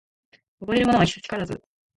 [0.61, 1.61] おごれるものは久しからず